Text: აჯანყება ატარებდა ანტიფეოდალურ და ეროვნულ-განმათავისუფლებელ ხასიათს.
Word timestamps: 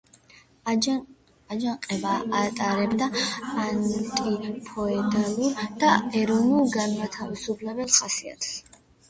აჯანყება 1.55 2.13
ატარებდა 2.39 3.09
ანტიფეოდალურ 3.65 5.61
და 5.85 5.93
ეროვნულ-განმათავისუფლებელ 6.23 7.95
ხასიათს. 8.01 8.51